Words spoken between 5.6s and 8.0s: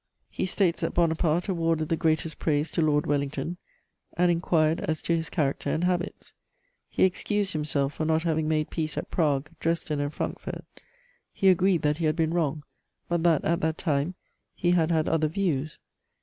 and habits. He excused himself